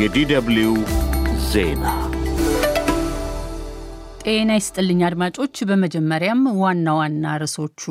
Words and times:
የዲደብሊው 0.00 0.74
ዜና 1.48 1.84
ጤና 4.24 4.50
ይስጥልኝ 4.58 5.00
አድማጮች። 5.06 5.56
በመጀመሪያም 5.70 6.42
ዋና 6.60 6.94
ዋና 6.98 7.34
ርዕሶቹ 7.42 7.82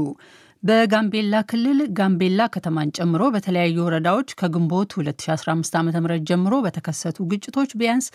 በጋምቤላ 0.63 1.35
ክልል 1.49 1.79
ጋምቤላ 1.97 2.41
ከተማን 2.55 2.91
ጨምሮ 2.97 3.21
በተለያዩ 3.35 3.77
ወረዳዎች 3.85 4.29
ከግንቦት 4.39 4.91
2015 4.97 5.77
ዓ 5.77 6.03
ም 6.03 6.17
ጀምሮ 6.29 6.53
በተከሰቱ 6.65 7.25
ግጭቶች 7.31 7.71
ቢያንስ 7.79 8.07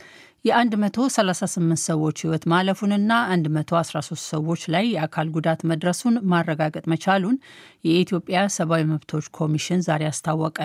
የ138 0.44 1.80
ሰዎች 1.86 2.16
ሕይወት 2.22 2.44
ማለፉንና 2.52 3.12
113 3.48 4.22
ሰዎች 4.26 4.62
ላይ 4.74 4.84
የአካል 4.92 5.28
ጉዳት 5.36 5.60
መድረሱን 5.70 6.20
ማረጋገጥ 6.32 6.84
መቻሉን 6.92 7.36
የኢትዮጵያ 7.84 8.44
ሰብአዊ 8.56 8.84
መብቶች 8.92 9.26
ኮሚሽን 9.38 9.82
ዛሬ 9.88 10.04
አስታወቀ። 10.10 10.58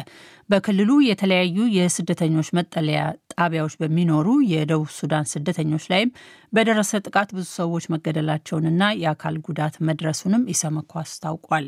በክልሉ 0.50 0.92
የተለያዩ 1.08 1.58
የስደተኞች 1.78 2.50
መጠለያ 2.60 3.02
ጣቢያዎች 3.36 3.76
በሚኖሩ 3.82 4.28
የደቡብ 4.54 4.90
ሱዳን 5.00 5.30
ስደተኞች 5.34 5.86
ላይም 5.94 6.12
በደረሰ 6.54 6.94
ጥቃት 7.06 7.30
ብዙ 7.36 7.48
ሰዎች 7.58 7.88
መገደላቸውንና 7.96 8.92
የአካል 9.04 9.38
ጉዳት 9.48 9.78
መድረሱንም 9.90 10.50
ኢሰመኮ 10.56 10.94
አስታውቋል። 11.04 11.68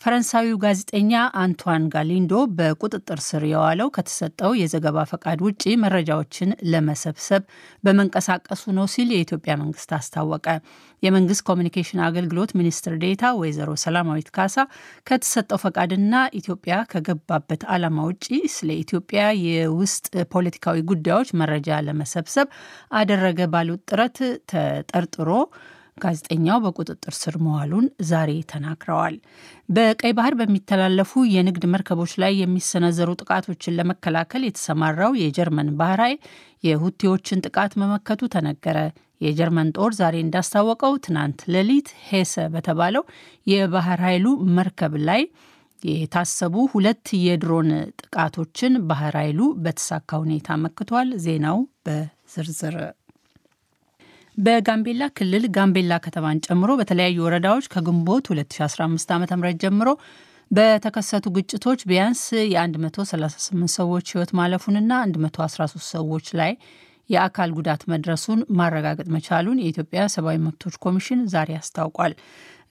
ፈረንሳዊው 0.00 0.56
ጋዜጠኛ 0.62 1.12
አንቷን 1.40 1.84
ጋሊንዶ 1.94 2.32
በቁጥጥር 2.58 3.20
ስር 3.24 3.42
የዋለው 3.48 3.88
ከተሰጠው 3.96 4.50
የዘገባ 4.58 5.04
ፈቃድ 5.10 5.38
ውጪ 5.46 5.62
መረጃዎችን 5.84 6.50
ለመሰብሰብ 6.72 7.42
በመንቀሳቀሱ 7.84 8.62
ነው 8.76 8.86
ሲል 8.92 9.08
የኢትዮጵያ 9.14 9.54
መንግስት 9.62 9.92
አስታወቀ። 9.98 10.46
የመንግስት 11.02 11.42
ኮሚኒኬሽን 11.48 12.02
አገልግሎት 12.06 12.52
ሚኒስትር 12.60 12.94
ዴታ 13.02 13.32
ወይዘሮ 13.40 13.72
ሰላማዊት 13.84 14.28
ካሳ 14.36 14.56
ከተሰጠው 15.06 15.60
ፈቃድና 15.64 16.14
ኢትዮጵያ 16.40 16.76
ከገባበት 16.92 17.64
ዓላማ 17.74 18.06
ውጪ 18.10 18.26
ስለ 18.56 18.70
ኢትዮጵያ 18.84 19.24
የውስጥ 19.46 20.06
ፖለቲካዊ 20.34 20.78
ጉዳዮች 20.90 21.30
መረጃ 21.42 21.80
ለመሰብሰብ 21.88 22.48
አደረገ 23.00 23.48
ባሉት 23.52 23.82
ጥረት 23.90 24.18
ተጠርጥሮ 24.52 25.28
ጋዜጠኛው 26.02 26.58
በቁጥጥር 26.64 27.14
ስር 27.18 27.34
መዋሉን 27.44 27.86
ዛሬ 28.08 28.30
ተናግረዋል። 28.52 29.16
በቀይ 29.68 30.12
ባህር 30.18 30.34
በሚተላለፉ 30.40 31.12
የንግድ 31.32 31.64
መርከቦች 31.72 32.12
ላይ 32.22 32.32
የሚሰነዘሩ 32.40 33.10
ጥቃቶችን 33.20 33.76
ለመከላከል 33.78 34.44
የተሰማራው 34.46 35.12
የጀርመን 35.22 35.70
ባህር 35.80 36.02
ኃይል 36.04 36.18
የሁቴዎችን 36.64 37.44
ጥቃት 37.46 37.74
መመከቱ 37.82 38.30
ተነገረ። 38.34 38.78
የጀርመን 39.20 39.70
ጦር 39.76 39.92
ዛሬ 39.98 40.16
እንዳስታወቀው 40.22 40.92
ትናንት 41.04 41.40
ሌሊት 41.54 41.88
ሄሰ 42.08 42.34
በተባለው 42.52 43.04
የባህር 43.46 44.00
ኃይሉ 44.06 44.26
መርከብ 44.58 44.94
ላይ 45.08 45.22
የታሰቡ 45.82 46.54
ሁለት 46.72 47.06
የድሮን 47.24 47.68
ጥቃቶችን 48.00 48.72
ባህር 48.88 49.16
ኃይሉ 49.20 49.40
በተሳካ 49.64 50.10
ሁኔታ 50.22 50.56
መክቷል። 50.62 51.10
ዜናው 51.24 51.58
በዝርዝር 51.86 52.76
በጋምቤላ 54.38 55.04
ክልል 55.18 55.44
ጋምቤላ 55.56 55.92
ከተማን 56.02 56.40
ጨምሮ 56.46 56.70
በተለያዩ 56.80 57.16
ወረዳዎች 57.24 57.66
ከግንቦት 57.72 58.26
2015 58.30 59.12
ዓ 59.14 59.38
ም 59.38 59.50
ጀምሮ 59.62 59.88
በተከሰቱ 60.50 61.26
ግጭቶች 61.36 61.80
ቢያንስ 61.88 62.20
የ138 62.52 63.72
ሰዎች 63.78 64.06
ሕይወት 64.12 64.30
ማለፉንና 64.40 64.92
113 65.16 65.82
ሰዎች 65.88 66.28
ላይ 66.40 66.52
የአካል 67.10 67.50
ጉዳት 67.58 67.82
መድረሱን 67.92 68.40
ማረጋገጥ 68.58 69.08
መቻሉን 69.16 69.60
የኢትዮጵያ 69.62 70.04
ሰብአዊ 70.14 70.38
መብቶች 70.46 70.76
ኮሚሽን 70.86 71.20
ዛሬ 71.34 71.50
አስታውቋል። 71.60 72.14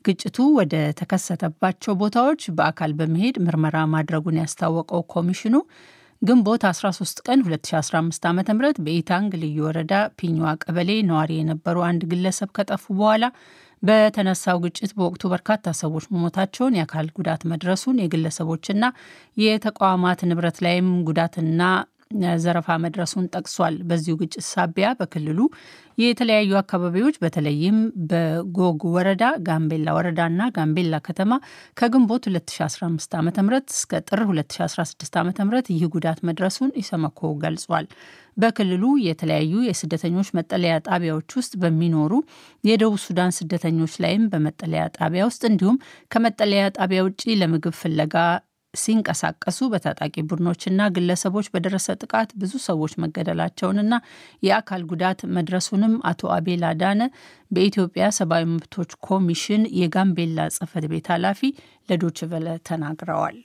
ግጭቱ 0.06 0.38
ወደ 0.58 0.74
ተከሰተባቸው 1.00 1.94
ቦታዎች 2.02 2.42
በአካል 2.58 2.92
በመሄድ 3.00 3.38
ምርመራ 3.46 3.78
ማድረጉን 3.96 4.40
ያስታወቀው 4.42 5.02
ኮሚሽኑ 5.16 5.56
ግንቦት 6.22 6.64
13 6.70 7.20
ቀን 7.28 7.40
2015 7.46 8.24
ዓ 8.28 8.32
ም 8.34 8.42
በኢታንግ 8.86 9.32
ልዩ 9.42 9.58
ወረዳ 9.68 9.94
ፒኛዋ 10.20 10.52
ቀበሌ 10.64 10.90
ነዋሪ 11.10 11.32
የነበሩ 11.40 11.78
አንድ 11.90 12.02
ግለሰብ 12.12 12.50
ከጠፉ 12.58 12.86
በኋላ 13.00 13.26
በተነሳው 13.84 14.58
ግጭት 14.64 14.92
በወቅቱ 14.98 15.24
በርካታ 15.34 15.74
ሰዎች 15.82 16.06
መሞታቸውን፣ 16.14 16.78
የአካል 16.78 17.08
ጉዳት 17.18 17.42
መድረሱን፣ 17.52 18.02
የግለሰቦችና 18.04 18.86
የተቋማት 19.38 20.22
ንብረት 20.30 20.58
ላይም 20.66 20.90
ጉዳትና 21.10 21.62
ዘረፋ 22.38 22.78
መድረሱን 22.84 23.26
ጠቅሷል። 23.34 23.76
በዚሁ 23.90 24.14
ግጭት 24.22 24.44
ሳቢያ 24.50 24.88
በክልሉ 25.00 25.40
የተለያዩ 25.98 26.52
አካባቢዎች 26.60 27.16
በተለይም 27.22 27.78
በጎግ 28.10 28.82
ወረዳ፣ 28.96 29.24
ጋምቤላ 29.48 29.96
ወረዳና 29.98 30.42
ጋምቤላ 30.58 30.96
ከተማ 31.08 31.32
ከግንቦት 31.78 32.26
2015 32.30 33.18
ዓ 33.18 33.22
ም 33.24 33.32
እስከ 33.72 34.02
ጥር 34.08 34.22
2016 34.28 35.18
ዓ 35.18 35.24
ም 35.26 35.32
ይህ 35.72 35.86
ጉዳት 35.96 36.22
መድረሱን 36.30 36.72
ኢሰመኮ 36.82 37.32
ገልጿል። 37.44 37.88
በክልሉ 38.38 38.84
የተለያዩ 39.06 39.54
የስደተኞች 39.68 40.28
መጠለያ 40.38 40.74
ጣቢያዎች 40.88 41.30
ውስጥ 41.38 41.54
በሚኖሩ 41.62 42.14
የደቡብ 42.64 43.00
ሱዳን 43.06 43.32
ስደተኞች 43.38 43.94
ላይም 44.04 44.26
በመጠለያ 44.34 44.84
ጣቢያ 44.98 45.24
ውስጥ 45.30 45.44
እንዲሁም 45.50 45.80
ከመጠለያ 46.12 46.66
ጣቢያ 46.78 47.02
ውጭ 47.08 47.24
ለምግብ 47.42 47.76
ፍለጋ 47.80 48.16
ሲንቀሳቀሱ 48.78 49.60
በታጣቂ 49.74 50.16
ቡድኖችና 50.30 50.90
ግለሰቦች 50.96 51.50
በደረሰ 51.54 51.98
ጥቃት 52.02 52.30
ብዙ 52.42 52.54
ሰዎች 52.68 52.94
መገደላቸውንና 53.04 53.94
የአካል 54.44 54.84
ጉዳት 54.92 55.22
መድረሱንም 55.38 55.96
አቶ 56.12 56.32
አቤል 56.38 56.64
አዳነ 56.72 57.02
በኢትዮጵያ 57.52 58.06
ሰብአዊ 58.18 58.46
መብቶች 58.54 58.94
ኮሚሽን 59.10 59.64
የጋምቤላ 59.82 60.50
ጽሕፈት 60.56 60.88
ቤት 60.94 61.10
ኃላፊ 61.16 61.44
ለዶችቨለ 61.90 62.48
ተናግረዋል። 62.70 63.38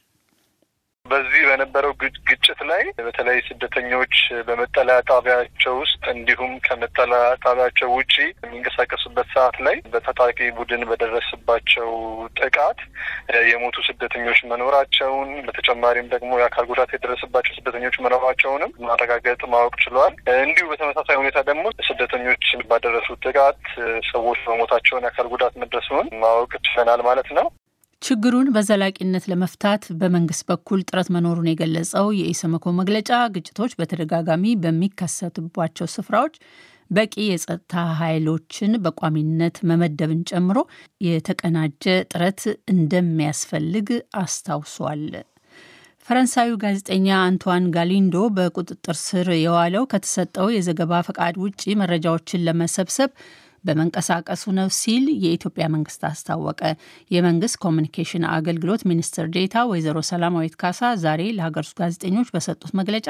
በዚህ 1.06 1.42
በነበረው 1.48 1.92
ግጭት 2.28 2.60
ላይ 2.68 2.82
በተለይ 2.98 3.38
ስደተኞች 3.46 4.14
በመጠለያ 4.46 4.98
ጣቢያቸው 5.08 5.72
ውስጥ 5.80 6.02
እንዲሁም 6.12 6.52
ከመጠለያ 6.66 7.24
ጣቢያቸው 7.44 7.88
ውጪ 7.94 8.14
የሚንቀሳቀሱበት 8.36 9.26
ሰዓት 9.34 9.56
ላይ 9.66 9.76
በታጣቂ 9.92 10.38
ቡድን 10.58 10.82
በደረሰባቸው 10.90 11.88
ጥቃት 12.40 12.80
የሞቱ 13.50 13.84
ስደተኞች 13.88 14.40
መኖራቸውን 14.52 15.30
በተጨማሪም 15.46 16.10
ደግሞ 16.14 16.30
የአካል 16.40 16.68
ጉዳት 16.70 16.92
የደረሰባቸው 16.94 17.56
ስደተኞች 17.58 17.98
መኖራቸውንም 18.04 18.76
ማረጋገጥ 18.84 19.40
ማወቅ 19.54 19.74
ችሏል። 19.84 20.14
እንዲሁ 20.40 20.66
በተመሳሳይ 20.72 21.18
ሁኔታ 21.22 21.40
ደግሞ 21.50 21.66
ስደተኞች 21.88 22.46
ባደረሱት 22.70 23.20
ጥቃት 23.26 23.60
ሰዎች 24.12 24.40
በሞታቸውን 24.46 25.06
የአካል 25.06 25.28
ጉዳት 25.34 25.56
መድረሱን 25.62 26.08
ማወቅ 26.22 26.52
ችለናል 26.66 27.02
ማለት 27.02 27.30
ነው። 27.38 27.48
ችግሩን 28.02 28.48
በዘላቂነት 28.54 29.24
ለመፍታት 29.30 29.82
በመንግስት 29.98 30.42
በኩል 30.48 30.80
ጥረት 30.88 31.08
መኖሩን 31.14 31.48
የገለጸው 31.50 32.06
የኢሰመኮ 32.18 32.72
መግለጫ 32.78 33.10
ግጭቶች 33.34 33.72
በተደጋጋሚ 33.80 34.54
በሚከሰቱባቸው 34.62 35.86
ስፍራዎች 35.94 36.34
በቂ 36.90 37.14
የጸጥታ 37.24 37.74
ኃይሎችን 38.00 38.72
በቋሚነት 38.84 39.58
መመደብን 39.68 40.24
ጨምሮ 40.30 40.58
የተቀናጀ 41.06 41.84
ጥረት 42.10 42.42
እንደሚያስፈልግ 42.74 43.88
አስታውሷል። 44.22 45.04
ፈረንሳዩ 46.08 46.50
ጋዜጠኛ 46.62 47.08
አንቷን 47.24 47.64
ጋሊንዶ 47.74 48.16
በቁጥጥር 48.36 48.96
ስር 49.02 49.28
የዋለው 49.38 49.84
ከተሰጠው 49.92 50.48
የዘገባ 50.52 51.02
ፈቃድ 51.08 51.36
ውጪ 51.44 51.62
መረጃዎችን 51.82 52.44
ለመሰብሰብ 52.46 53.10
በመንቀሳቀሱ 53.64 54.44
ነው 54.56 54.68
ሲል 54.78 55.04
የኢትዮጵያ 55.24 55.64
መንግስት 55.74 56.02
አስታወቀ። 56.08 56.60
የመንግስት 57.14 57.56
ኮሚኒኬሽን 57.64 58.24
አገልግሎት 58.32 58.82
ሚኒስትር 58.90 59.26
ዴታ 59.36 59.64
ወይዘሮ 59.70 59.98
ሰላማዊት 60.10 60.54
ካሳ 60.62 60.90
ዛሬ 61.04 61.22
ለሀገር 61.36 61.64
ውስጥ 61.66 61.76
ጋዜጠኞች 61.82 62.30
በሰጡት 62.34 62.72
መግለጫ 62.80 63.08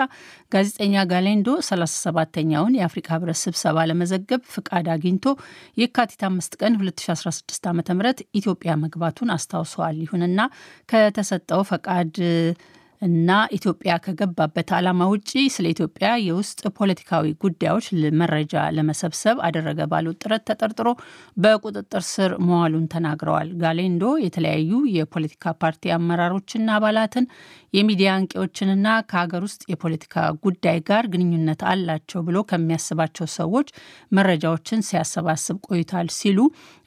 ጋዜጠኛ 0.52 1.04
ጋሌንዶ 1.12 1.48
37ተኛውን 1.68 2.76
የአፍሪካ 2.78 3.08
ህብረት 3.16 3.40
ስብሰባ 3.42 3.86
ለመዘገብ 3.90 4.42
ፍቃድ 4.54 4.88
አግኝቶ 4.94 5.26
የካቲት 5.82 6.22
አምስት 6.28 6.52
ቀን 6.60 6.74
2016 6.80 7.68
ዓ 7.68 7.74
ም 7.74 7.80
ኢትዮጵያ 8.34 8.72
መግባቱን 8.82 9.32
አስታውሰዋል። 9.36 9.96
ይሁንና 10.04 10.40
ከተሰጠው 10.88 11.62
ፈቃድ 11.70 12.14
እና 13.02 13.28
ኢትዮጵያ 13.56 13.92
ከገባበት 14.04 14.68
ዓላማ 14.76 15.06
ውጪ 15.12 15.30
ስለ 15.54 15.66
ኢትዮጵያ 15.72 16.08
የውስጥ 16.24 16.60
ፖለቲካዊ 16.76 17.32
ጉዳዮች 17.42 17.86
መረጃ 18.20 18.62
ለመሰብሰብ 18.76 19.36
አደረገ 19.46 19.80
ባሉት 19.92 20.18
ጥረት 20.22 20.44
ተጠርጥሮ 20.50 20.88
በቁጥጥር 21.36 22.04
ስር 22.10 22.32
መዋሉን 22.46 22.86
ተናግረዋል። 22.92 23.50
ጋሌንዶ 23.62 24.04
የተለያዩ 24.24 24.70
የፖለቲካ 24.96 25.54
ፓርቲ 25.62 25.92
አመራሮችና 25.96 26.68
አባላትን 26.78 27.26
የሚዲያ 27.72 28.08
አንቂዎችንና 28.14 28.88
ከሀገር 29.10 29.42
ውስጥ 29.46 29.62
የፖለቲካ 29.70 30.14
ጉዳይ 30.44 30.78
ጋር 30.88 31.04
ግንኙነት 31.12 31.62
አላቸው 31.70 32.22
ብሎ 32.26 32.38
ከሚያስባቸው 32.50 33.28
ሰዎች 33.36 33.68
መረጃዎችን 34.12 34.84
ሲያሰባስብ 34.88 35.58
ቆይቷል 35.68 36.10
ሲሉ 36.18 36.38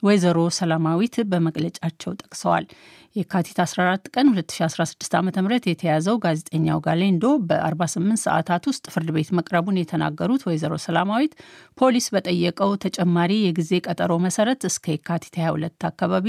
ወይዘሮ 0.03 0.39
ሰላማዊት 0.59 1.17
በመግለጫቸው 1.31 2.13
ጠቅሰዋል። 2.21 2.67
የካቲት 3.15 3.57
14 3.63 4.07
ቀን 4.13 4.27
2016 4.31 5.13
ዓ 5.17 5.43
ም 5.43 5.49
የተያዘው 5.65 6.15
ጋዜጠኛው 6.23 6.79
ጋሌንዶ 6.87 7.25
በ48 7.49 8.19
ሰዓታት 8.23 8.63
ውስጥ 8.69 8.83
ፍርድ 8.93 9.09
ቤት 9.15 9.29
መቅረቡን 9.37 9.79
የተናገሩት 9.79 10.43
ወይዘሮ 10.47 10.73
ሰላማዊት 10.85 11.33
ፖሊስ 11.77 12.07
በጠየቀው 12.15 12.71
ተጨማሪ 12.85 13.31
የጊዜ 13.41 13.79
ቀጠሮ 13.87 14.13
መሰረት 14.25 14.63
እስከ 14.69 14.85
የካቲት 14.93 15.37
22 15.43 15.87
አካባቢ 15.91 16.27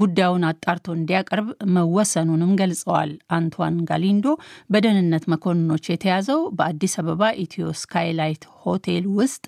ጉዳዩን 0.00 0.46
አጣርቶ 0.50 0.86
እንዲያቀርብ 0.98 1.48
መወሰኑንም 1.76 2.52
ገልጸዋል። 2.62 3.10
አንቷን 3.36 3.80
ጋሊንዶ 3.90 4.26
በደህንነት 4.70 5.24
መኮንኖች 5.32 5.84
የተያዘው 5.92 6.40
በአዲስ 6.58 6.94
አበባ 7.00 7.22
ኢትዮ 7.44 7.66
ስካይላይት 7.80 8.44
ሆቴል 8.62 9.04
ውስጥ 9.18 9.44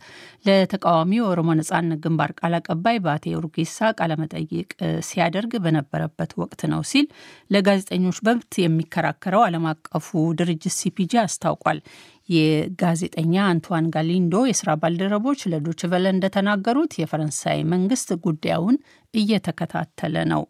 ለተቃዋሚ 0.47 1.13
ኦሮሞ 1.27 1.49
ነጻነት 1.59 1.99
ግንባር 2.05 2.31
ቃል 2.39 2.55
አቀባይ 2.59 2.97
ባቴ 3.07 3.35
ኡርጌሳ 3.39 3.91
ቃለመጠይቅ 3.99 4.71
ሲያደርግ 5.09 5.53
በነበረበት 5.65 6.33
ወቅት 6.43 6.63
ነው 6.73 6.83
ሲል 6.93 7.07
ለጋዜጠኞች 7.51 8.19
መብት 8.29 8.53
የሚከራከረው 8.63 9.45
ዓለም 9.47 9.67
አቀፉ 9.73 10.09
ድርጅት 10.41 10.75
ሲፒጂ 10.79 11.13
አስታውቋል። 11.23 11.81
የጋዜጠኛ 12.29 13.35
አንቷን 13.49 13.87
ጋሊንዶ 13.95 14.35
የስራ 14.49 14.71
ባልደረቦች 14.83 15.41
ለዶችቨለ 15.53 16.07
እንደተናገሩት 16.15 16.93
የፈረንሳይ 17.01 17.61
መንግስት 17.73 18.11
ጉዳዩን 18.27 18.77
እየተከታተለ 19.15 20.17
ነው። 20.33 20.43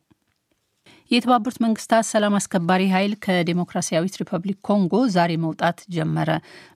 የተባበሩት 1.12 1.56
መንግስታት 1.62 2.04
ሰላም 2.10 2.34
አስከባሪ 2.38 2.82
ኃይል 2.92 3.12
ከዴሞክራሲያዊት 3.24 4.14
ሪፐብሊክ 4.20 4.58
ኮንጎ 4.68 4.94
ዛሬ 5.14 5.32
መውጣት 5.42 5.78
ጀመረ። 5.94 6.28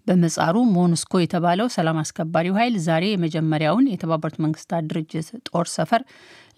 በምህጻሩ 0.06 0.56
ሞኑስኮ 0.74 1.20
የተባለው 1.22 1.68
ሰላም 1.76 1.98
አስከባሪው 2.02 2.56
ኃይል 2.58 2.74
ዛሬ 2.86 3.04
የመጀመሪያውን 3.10 3.86
የተባበሩት 3.92 4.36
መንግስታት 4.44 4.88
ድርጅት 4.90 5.28
ጦር 5.48 5.68
ሰፈር 5.76 6.02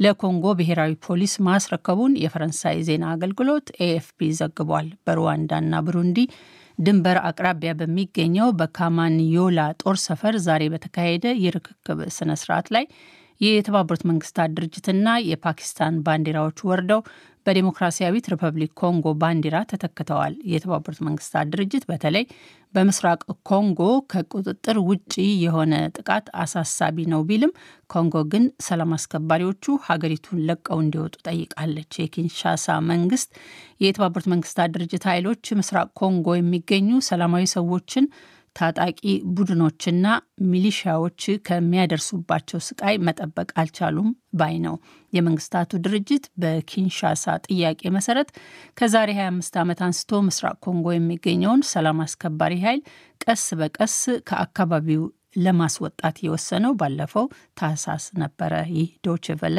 ለኮንጎ 0.01 0.55
ብሔራዊ 0.61 0.95
ፖሊስ 1.07 1.35
ማስረከቡን 1.49 2.19
የፈረንሳይ 2.25 2.81
ዜና 2.89 3.05
አገልግሎት 3.15 3.69
ኤኤፍፒ 3.87 4.31
ዘግቧል። 4.41 4.89
በሩዋንዳና 5.07 5.83
ብሩንዲ 5.89 6.19
ድንበር 6.79 7.21
አቅራቢያ 7.29 7.71
በሚገኘው 7.79 8.51
በካማንዮላ 8.59 9.61
ጦር 9.83 9.97
ሰፈር 10.05 10.35
ዛሬ 10.45 10.65
በተካሄደ 10.75 11.27
የርክክብ 11.45 12.01
ስነስርዓት 12.19 12.69
ላይ 12.77 12.85
የተባበሩት 13.41 14.03
መንግስታት 14.09 14.51
ድርጅትና 14.57 15.09
የፓኪስታን 15.27 15.97
ባንዲራዎች 16.07 16.59
ወርደው 16.71 17.01
በዴሞክራሲያዊት 17.49 18.27
ሪፐብሊክ 18.33 18.73
ኮንጎ 18.81 19.15
ባንዲራ 19.21 19.57
ተተክተዋል። 19.71 20.35
የተባበሩት 20.53 21.01
መንግስታት 21.07 21.47
ድርጅት 21.53 21.85
በተለይ 21.91 22.25
በምስራቅ 22.75 23.21
ኮንጎ 23.49 23.81
ከቁጥጥር 24.13 24.77
ውጪ 24.89 25.15
የሆነ 25.45 25.75
ጥቃት 25.97 26.27
አሳሳቢ 26.43 27.07
ነው 27.13 27.21
ቢልም 27.29 27.53
ኮንጎ 27.91 28.17
ግን 28.33 28.45
ሰላም 28.67 28.91
አስከባሪዎቹ 28.97 29.77
ሀገሪቱን 29.87 30.43
ለቀው 30.49 30.81
እንዲወጡ 30.83 31.15
ጠይቃለች። 31.29 31.93
የኪንሻሳ 32.03 32.67
መንግስት 32.91 33.31
የተባበሩት 33.81 34.29
መንግስታት 34.33 34.73
ድርጅት 34.77 35.07
ኃይሎች 35.11 35.45
ምስራቅ 35.61 35.89
ኮንጎ 36.01 36.37
የሚገኙ 36.37 37.01
ሰላማዊ 37.09 37.47
ሰዎችን 37.57 38.07
ታጣቂ 38.59 39.01
ቡድኖችና 39.35 40.07
ሚሊሻዎች 40.53 41.23
ከሚያደርሱባቸው 41.49 42.61
ስቃይ 42.67 42.97
መጠበቅ 43.07 43.49
አልቻሉም 43.61 44.09
ባይ 44.41 44.57
ነው። 44.65 44.77
የመንግስታቱ 45.13 45.81
ድርጅት 45.85 46.25
በኪንሻሳ 46.43 47.25
ጥያቄ 47.47 47.91
መሰረት 47.97 48.31
ከዛሬ 48.77 49.11
25 49.21 49.61
ዓመት 49.63 49.81
አንስቶ 49.87 50.21
ምስራቅ 50.29 50.57
ኮንጎ 50.67 50.89
የሚገኘውን 50.95 51.63
ሰላም 51.73 52.03
አስከባሪ 52.07 52.55
ኃይል 52.65 52.83
ቀስ 53.25 53.45
በቀስ 53.61 53.97
ከአካባቢው 54.29 55.05
ለማስወጣት 55.39 56.17
የወሰነው 56.25 56.73
ባለፈው 56.81 57.27
ታህሳስ 57.59 58.07
ነበረ። 58.23 58.53
ይህ 58.77 58.91
ዶይቼ 59.07 59.59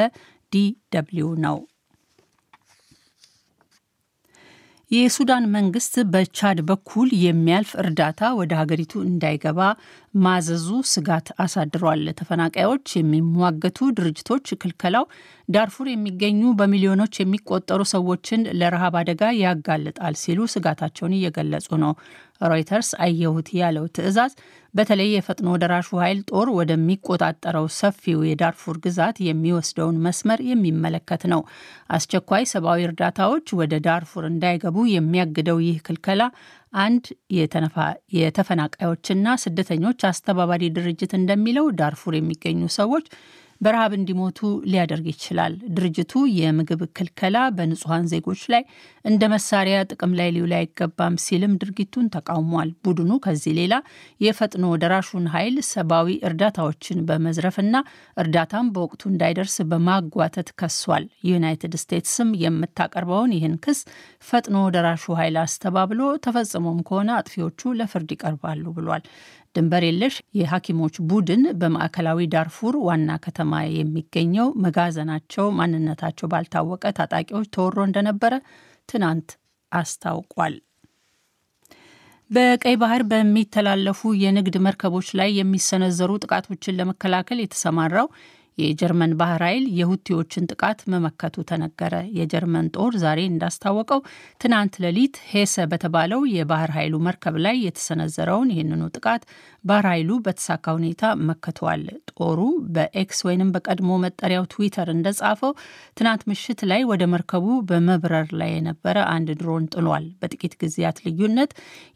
ቬለ 0.51 0.61
DW 0.93 1.27
ነው። 1.45 1.57
የሱዳን 4.91 5.43
መንግስት 5.55 5.95
በቻድ 6.13 6.59
በኩል 6.69 7.09
የሚያልፍ 7.23 7.71
እርዳታ 7.81 8.29
ወደ 8.39 8.51
ሀገሪቱ 8.59 8.93
እንዳይገባ 9.03 9.59
ማዘዙ 10.17 10.67
ስጋት 10.91 11.27
አሳድሯል። 11.43 12.01
ተፈናቃዮች 12.19 12.85
የሚሟገቱ 12.97 13.89
ድርጅቶች 13.97 14.47
ክልከላው 14.61 15.05
ዳርፉር 15.49 15.87
የሚገኙ 15.91 16.41
በሚሊዮኖች 16.59 17.13
የሚቆጠሩ 17.19 17.81
ሰዎችን 17.93 18.41
ለረሃብ 18.59 18.97
አደጋ 19.01 19.31
ያጋልጣል 19.43 20.15
ሲሉ 20.23 20.49
ስጋታቸውን 20.53 21.15
እየገለጹ 21.17 21.69
ነው። 21.83 21.93
ሮይተርስ 22.41 22.89
አየሁት 23.03 23.47
ያለው 23.57 23.85
ትዕዛዝ 23.95 24.33
በተለይ 24.73 25.09
የፈጥኖ 25.11 25.49
ደራሹ 25.61 25.89
ኃይል 26.01 26.19
ጦር 26.29 26.47
ወደሚቆጣጠረው 26.57 27.65
ሰፊው 27.77 28.19
የዳርፉር 28.27 28.77
ግዛት 28.83 29.17
የሚወስደውን 29.27 29.97
መስመር 30.05 30.39
የሚመለከት 30.49 31.23
ነው። 31.33 31.41
አስቸኳይ 31.95 32.45
ሰብአዊ 32.51 32.85
እርዳታዎች 32.87 33.47
ወደ 33.59 33.75
ዳርፉር 33.87 34.25
እንዳይገቡ 34.29 34.77
የሚያግደው 34.93 35.59
ይህ 35.65 35.79
ክልከላ 35.87 36.21
አንድ 36.79 37.05
የተፈናቃዮችና 38.19 39.27
ስደተኞች 39.43 39.99
አስተባባሪ 40.09 40.63
ድርጅት 40.75 41.13
እንደሚለው 41.19 41.67
ዳርፉር 41.79 42.15
የሚገኙ 42.17 42.61
ሰዎች 42.77 43.05
በረሃብ 43.61 43.91
እንዲሞቱ 43.95 44.39
ሊያደርግ 44.71 45.05
ይችላል። 45.11 45.53
ድርጅቱ 45.77 46.11
የምግብ 46.35 46.81
ክልከላ 46.97 47.37
በንጹሐን 47.55 48.05
ዜጎች 48.11 48.41
ላይ 48.53 48.63
እንደ 49.05 49.23
መሳሪያ 49.33 49.77
ጥቅም 49.89 50.11
ላይ 50.19 50.29
ሊውል 50.35 50.53
አይገባም 50.57 51.15
ሲልም 51.23 51.53
ድርጊቱን 51.61 52.07
ተቃውሟል። 52.15 52.69
ቡድኑ 52.85 53.11
ከዚህ 53.25 53.53
ሌላ 53.59 53.73
የፈጥኖ 54.21 54.65
ደራሹን 54.83 55.25
ኃይል 55.33 55.57
ሰብአዊ 55.69 56.15
እርዳታዎችን 56.29 57.03
በመዝረፍና 57.09 57.75
እርዳታም 58.17 58.69
በወቅቱ 58.75 59.01
እንዳይደርስ 59.11 59.57
በማጓተት 59.71 60.51
ከሷል። 60.59 61.03
ዩናይትድ 61.29 61.75
ስቴትስም 61.83 62.31
የምታቀርበውን 62.43 63.35
ይህን 63.37 63.57
ክስ 63.65 63.81
ፈጥኖ 64.29 64.57
ደራሹ 64.75 65.05
ኃይል 65.19 65.37
አስተባብሎ 65.43 66.01
ተፈጽሞም 66.25 66.79
ከሆነ 66.87 67.09
አጥፊዎቹ 67.19 67.73
ለፍርድ 67.79 68.09
ይቀርባሉ 68.15 68.65
ብሏል። 68.77 69.03
ድንበር 69.55 69.83
የለሽ 69.85 70.15
የሐኪሞች 70.39 70.95
ቡድን 71.09 71.43
በማዕከላዊ 71.61 72.27
ዳርፉር 72.33 72.75
ዋና 72.87 73.11
ከተማ 73.23 73.53
የሚገኘው 73.75 74.47
መጋዘናቸው 74.63 75.45
ማንነታቸው 75.59 76.29
ባልታወቀ 76.33 76.83
ታጣቂዎች 76.99 77.47
ተወሮ 77.55 77.79
እንደነበረ 77.87 78.33
ትናንት 78.89 79.29
አስታውቋል። 79.71 80.55
በቀይ 82.29 82.75
ባህር 82.81 83.01
በሚተላለፉ 83.11 84.09
የንግድ 84.23 84.55
መርከቦች 84.65 85.07
ላይ 85.19 85.29
የሚሰነዘሩ 85.37 86.11
ጥቃቶችን 86.23 86.77
ለመከላከል 86.79 87.39
የተሰማራው 87.41 88.07
የጀርመን 88.61 89.11
ባህር 89.19 89.43
ኃይል 89.45 89.65
የሁቲዎችን 89.77 90.47
ጥቃት 90.51 90.79
መመከቱ 90.93 91.45
ተነገረ። 91.49 91.93
የጀርመን 92.17 92.67
ጦር 92.75 92.93
ዛሬ 93.03 93.19
እንዳስታወቀው 93.29 94.01
ትናንት 94.41 94.75
ሌሊት 94.85 95.17
ሄሰ 95.31 95.65
በተባለው 95.71 96.21
የባህር 96.33 96.73
ኃይሉ 96.77 96.95
መርከብ 97.07 97.37
ላይ 97.45 97.57
የተሰነዘረውን 97.65 98.51
ይህንኑ 98.53 98.83
ጥቃት 98.97 99.23
ባህር 99.63 99.85
ኃይሉ 99.89 100.11
በተሳካ 100.25 100.65
ሁኔታ 100.75 101.01
መክቷል። 101.27 101.83
ጦሩ 102.13 102.39
በኤክስ 102.75 103.19
ወይንም 103.27 103.49
በቀድሞ 103.55 103.97
መጠሪያው 104.03 104.45
ትዊተር 104.51 104.87
እንደጻፈው 104.93 105.51
ትናንት 105.97 106.21
ምሽት 106.29 106.61
ላይ 106.69 106.81
ወደ 106.89 107.03
መርከቡ 107.13 107.45
በመብረር 107.69 108.29
ላይ 108.39 108.51
የነበረ 108.53 108.97
አንድ 109.13 109.29
ድሮን 109.39 109.65
ጥሏል። 109.73 110.05
በጥቂት 110.21 110.53
ጊዜያት 110.61 110.97
ልዩነት 111.05 111.51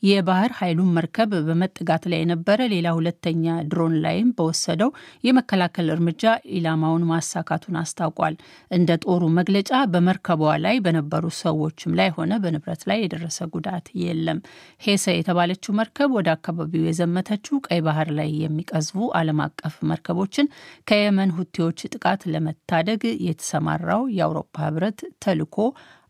የባህር 0.08 0.54
ኃይሉን 0.60 0.92
መርከብ 0.98 1.32
በመጠጋት 1.48 2.06
ላይ 2.12 2.22
የነበረ 2.24 2.60
ሌላ 2.74 2.88
ሁለተኛ 2.98 3.46
ድሮን 3.72 3.96
ላይም 4.06 4.30
በወሰደው 4.38 4.92
የመከላከል 5.28 5.90
እርምጃ 5.96 6.24
ኢላማውን 6.58 7.08
ማሳካቱን 7.12 7.80
አስታውቋል። 7.84 8.38
እንደ 8.72 8.92
ጦሩ 9.06 9.24
መግለጫ 9.38 9.52
በመርከቧ 9.94 10.32
ላይ 10.64 10.78
በነበሩ 10.86 11.24
ሰዎችም 11.42 11.98
ላይ 12.00 12.12
ሆነ 12.16 12.34
በንብረት 12.44 12.84
ላይ 12.90 13.00
የደረሰ 13.02 13.40
ጉዳት 13.54 13.72
የለም። 14.04 14.40
ሄሰ 14.82 15.06
የተባለችው 15.16 15.78
መርከብ 15.80 16.12
ወደ 16.18 16.30
አካባቢው 16.36 16.88
የዘመተችው 16.88 17.53
ቀይ 17.66 17.82
ባህር 17.86 18.10
ላይ 18.18 18.30
የሚቀዝቡ 18.42 19.08
ዓለም 19.20 19.40
አቀፍ 19.46 19.76
መርከቦችን 19.90 20.52
ከየመን 20.88 21.34
ሁቴዎች 21.38 21.80
ጥቃት 21.92 22.22
ለመታደግ 22.34 23.02
የተሰማራው 23.28 24.04
የአውሮፓ 24.18 24.56
ሕብረት 24.66 25.02
ተልዕኮ 25.24 25.58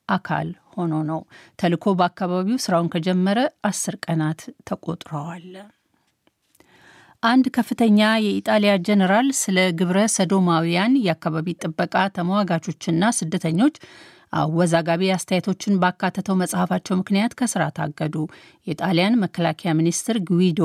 አካል 0.10 0.48
ሆኖ 0.74 0.94
ነው። 1.10 1.22
ተልዕኮ 1.60 1.88
በአካባቢው 2.00 2.58
ስራውን 2.64 2.92
ከጀመረ 2.94 3.40
አስር 3.70 3.96
ቀናት 4.06 4.42
ተቆጥረዋል። 4.70 5.48
አንድ 7.24 7.46
ከፍተኛ 7.56 8.00
የኢጣሊያ 8.24 8.72
ጀኔራል 8.88 9.28
ስለ 9.42 9.60
ግብረ 9.80 10.00
ሰዶማውያን 10.16 10.98
የአካባቢ 11.04 11.54
ጥበቃ 11.62 11.96
ተሟጋቾችና 12.18 13.12
ስደተኞች 13.20 13.76
አወዛጋቢ 14.34 15.04
አስተያየቶችን 15.16 15.78
ባካተተው 15.82 16.36
መጽሐፋቸው 16.42 16.96
ምክንያት 17.02 17.36
ከስራ 17.40 17.64
ታገዱ። 17.78 18.16
የጣሊያን 18.68 19.20
መከላከያ 19.24 19.72
ሚኒስትር 19.80 20.18
ጉዊዶ 20.30 20.62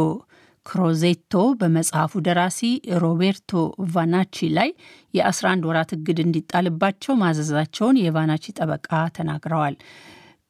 ክሮዜቶ 0.68 1.34
በመጽሐፉ 1.60 2.20
ደራሲ 2.26 2.60
ሮቤርቶ 3.02 3.50
ቫናቺ 3.92 4.48
ላይ 4.56 4.70
የ11 5.14 5.68
ወራት 5.68 5.90
እግድ 5.96 6.18
እንዲጣልባቸው 6.24 7.14
ማዘዛቸውን 7.22 8.00
የቫናቺ 8.02 8.44
ጠበቃ 8.58 8.88
ተናግረዋል። 9.18 9.76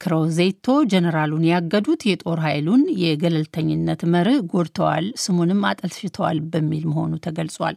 ክሮዜቶ 0.01 0.67
ጀነራሉን 0.93 1.45
ያገዱት 1.51 2.03
የጦር 2.09 2.41
ኃይሉን 2.45 2.83
የገለልተኝነት 3.03 4.03
መርህ 4.13 4.39
ጎድተዋል፣ 4.53 5.07
ስሙንም 5.23 5.63
አጠልሽተዋል 5.71 6.41
በሚል 6.53 6.85
መሆኑ 6.91 7.15
ተገልጿል። 7.27 7.77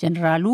ጀነራሉ 0.00 0.46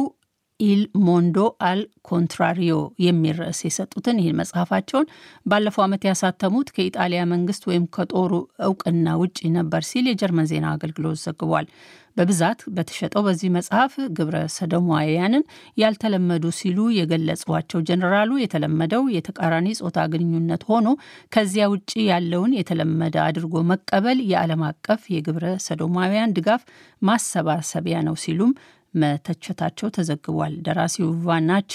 ኢል 0.65 0.83
ሞንዶ 1.07 1.39
አል 1.69 1.81
ኮንትራሪዮ 2.09 2.75
የሚል 3.05 3.37
ርዕስ 3.41 3.61
የሰጡትን 3.67 4.21
ይህን 4.21 4.39
መጽሐፋቸውን 4.41 5.11
ባለፈው 5.47 5.85
ዓመት 5.85 6.03
ያሳተሙት 6.09 6.71
ከኢጣሊያ 6.77 7.21
መንግስት 7.33 7.63
ወይም 7.71 7.85
ከጦሩ 7.97 8.33
እውቅና 8.69 9.17
ውጪ 9.23 9.39
ነበር 9.59 9.85
ሲል 9.91 10.07
የጀርመን 10.11 10.51
ዜና 10.53 10.67
አገልግሎት 10.75 11.21
ዘግቧል። 11.25 11.69
በብዛት 12.17 12.61
በተሸጠው 12.75 13.23
በዚህ 13.27 13.49
መጽሐፍ 13.55 13.93
ግብረ 14.17 14.37
ሰዶማውያንን 14.57 15.45
ያልተለመዱ 15.79 16.45
ሲሉ 16.59 16.79
የገለጿቸው 16.99 17.81
ጀኔራሉ 17.89 18.31
የተለመደው 18.41 19.03
የተቃራኒ 19.15 19.69
ጾታ 19.81 20.05
ግንኙነት 20.13 20.63
ሆኖ 20.69 20.87
ከዚያ 21.35 21.65
ውጭ 21.73 21.93
ያለውን 22.11 22.55
የተለመደ 22.59 23.17
አድርጎ 23.25 23.65
መቀበል 23.71 24.21
የዓለም 24.31 24.63
አቀፍ 24.69 25.03
የግብረ 25.15 25.49
ሰዶማውያን 25.67 26.35
ድጋፍ 26.39 26.63
ማሰባሰቢያ 27.03 27.97
ነው 28.07 28.17
ሲሉም 28.23 28.53
መተቸታቸው 28.95 29.89
ተዘግቧል። 29.97 30.55
ደራሲው 30.67 31.11
ቫናቺ 31.25 31.73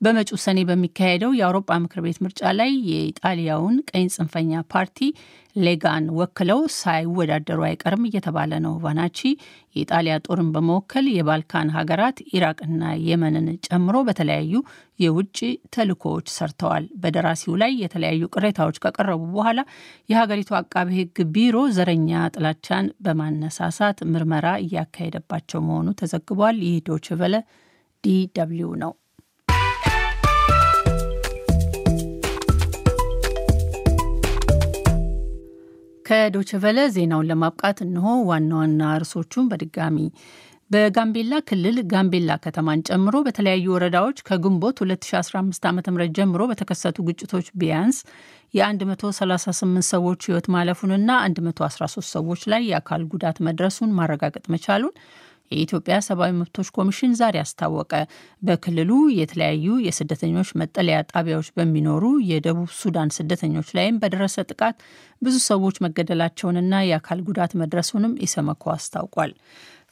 በመጪው 0.00 0.38
ሰኔ 0.44 0.58
በሚካሄደው 0.68 1.32
የአውሮፓ 1.38 1.78
ምክር 1.84 2.00
ቤት 2.06 2.18
ምርጫ 2.24 2.52
ላይ 2.58 2.72
የኢጣሊያውን 2.90 3.76
ቀኝ 3.90 4.06
ጽንፈኛ 4.16 4.62
ፓርቲ 4.72 5.00
ሌጋን 5.56 6.06
ወክለው 6.16 6.58
ሳይወዳደሩ 6.78 7.60
አይቀርም 7.66 8.02
እየተባለ 8.08 8.52
ነው። 8.64 8.74
ቫናቺ 8.82 9.18
የኢጣሊያ 9.76 10.16
ጦርን 10.26 10.48
በመወከል 10.54 11.06
የባልካን 11.14 11.72
ሀገራት 11.76 12.18
ኢራቅና 12.30 12.82
የመንን 13.06 13.46
ጨምሮ 13.66 13.96
በተለያዩ 14.08 14.54
የውጭ 14.98 15.38
ተልእኮዎች 15.74 16.26
ሰርተዋል። 16.34 16.84
በደራሲው 17.02 17.54
ላይ 17.62 17.72
የተለያዩ 17.82 18.22
ቅሬታዎች 18.34 18.80
ከቀረቡ 18.84 19.22
በኋላ 19.34 19.60
የሀገሪቱ 20.08 20.52
አቃቤ 20.60 20.90
ሕግ 20.98 21.18
ቢሮ 21.34 21.56
ዘረኛ 21.76 22.10
ጥላቻን 22.34 22.88
በማነሳሳት 23.06 24.00
ምርመራ 24.12 24.46
እያካሄደባቸው 24.64 25.62
መሆኑ 25.68 25.88
ተዘግቧል። 26.02 26.58
ይህ 26.66 26.78
ዶይቼ 26.88 27.18
ቬለ 27.22 27.36
DW 28.04 28.70
ነው። 28.84 28.92
ከዶይቼ 36.06 36.52
ቬለ 36.52 36.78
ዜናውን 36.94 37.28
ለማብቃት 37.30 37.78
እነሆ 37.84 38.06
ዋና 38.28 38.50
ዋና 38.58 38.82
ርዕሶቹን 39.00 39.48
በድጋሚ 39.50 39.96
በጋምቤላ 40.70 41.34
ክልል 41.48 41.76
ጋምቤላ 41.90 42.30
ከተማን 42.44 42.80
ጨምሮ 42.88 43.16
በተለያዩ 43.26 43.66
ወረዳዎች 43.74 44.18
ከግንቦት 44.28 44.78
2015 44.82 45.68
ዓ 45.68 45.92
ም 45.92 46.06
ጀምሮ 46.16 46.42
በተከሰቱ 46.50 46.96
ግጭቶች 47.08 47.48
ቢያንስ 47.60 47.98
የ138 48.54 49.86
ሰዎች 49.92 50.20
ሕይወት 50.28 50.46
ማለፉንና 50.54 51.10
113 51.28 52.10
ሰዎች 52.16 52.42
ላይ 52.52 52.64
የአካል 52.70 53.04
ጉዳት 53.12 53.38
መድረሱን 53.48 53.94
ማረጋገጥ 53.98 54.44
መቻሉን 54.54 54.94
የኢትዮጵያ 55.50 55.96
ሰብአዊ 56.06 56.32
መብቶች 56.38 56.68
ኮሚሽን 56.76 57.12
ዛሬ 57.18 57.36
አስታወቀ። 57.42 57.92
በክልሉ 58.42 58.90
የተለያዩ 59.18 59.76
የስደተኞች 59.84 60.48
መጠለያ 60.60 60.98
ጣቢያዎች 61.12 61.48
በሚኖሩ 61.58 62.02
የደቡብ 62.30 62.70
ሱዳን 62.80 63.14
ስደተኞች 63.16 63.68
ላይም 63.78 64.00
በደረሰ 64.02 64.46
ጥቃት 64.50 64.78
ብዙ 65.22 65.36
ሰዎች 65.50 65.78
መገደላቸውንና 65.86 66.82
የአካል 66.88 67.20
ጉዳት 67.28 67.54
መድረሱንም 67.62 68.18
ኢሰመኮ 68.26 68.64
አስታውቋል። 68.76 69.32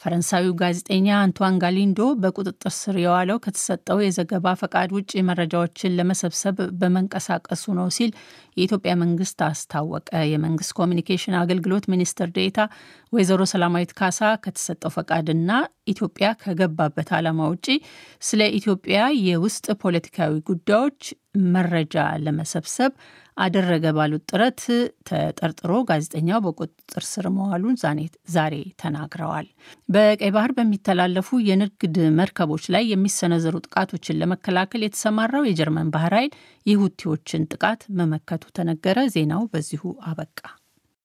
ፈረንሳዊው 0.04 0.54
ጋዜጠኛ 0.60 1.06
አንቷን 1.18 1.54
ጋሊንዶ 1.62 2.00
በቁጥጥር 2.22 2.72
ስር 2.78 2.96
የዋለው 3.02 3.38
ከተሰጠው 3.44 3.98
የዘገባ 4.02 4.52
ፈቃድ 4.60 4.90
ውጭ 4.96 5.12
መረጃዎችን 5.28 5.94
ለመሰብሰብ 5.98 6.58
በመንቀሳቀሱ 6.80 7.64
ነው 7.78 7.88
ሲል 7.96 8.10
የኢትዮጵያ 8.56 8.92
መንግስት 9.02 9.38
አስታወቀ። 9.46 10.10
የመንግስት 10.32 10.72
ኮሚኒኬሽን 10.80 11.36
አገልግሎት 11.40 11.86
ሚኒስትር 11.92 12.28
ዴኤታ 12.36 12.58
ወይዘሮ 13.14 13.42
ሰላማዊት 13.50 13.90
ካሳ 13.98 14.20
ከተሰጠው 14.44 14.92
ፈቃድና 14.94 15.50
ኢትዮጵያ 15.88 16.28
ከገባበት 16.40 17.08
ዓላማ 17.16 17.48
ውጪ 17.50 17.66
ስለ 18.22 18.42
ኢትዮጵያ 18.58 18.98
የውስጥ 19.24 19.66
ፖለቲካዊ 19.82 20.32
ጉዳዮች 20.48 21.02
መረጃ 21.52 21.94
ለመሰብሰብ 22.24 22.92
አደረገ 23.36 23.84
ባሉት 23.96 24.24
ጥረት 24.30 24.60
ተጠርጥሮ 25.08 25.72
ጋዜጠኛው 25.88 26.42
በቁጥጥር 26.44 27.04
ስር 27.10 27.26
መዋሉን 27.36 27.78
ዛሬ 28.34 28.52
ተናግረዋል። 28.82 29.48
በቀይ 29.88 30.32
ባህር 30.36 30.52
በሚተላለፉ 30.58 31.40
የንግድ 31.48 31.96
መርከቦች 32.18 32.66
ላይ 32.74 32.84
የሚሰነዘሩ 32.92 33.54
ጥቃቶችን 33.66 34.20
ለመከላከል 34.22 34.84
የተሰማራው 34.86 35.48
የጀርመን 35.48 35.94
ባህር 35.96 36.14
ኃይል 36.20 36.32
የሁቲዎችን 36.66 37.48
ጥቃት 37.52 37.82
መመከቱ 38.00 38.44
ተነገረ። 38.58 39.08
ዜናው 39.16 39.44
በዚሁ 39.54 39.82
አበቃ። 40.10 40.40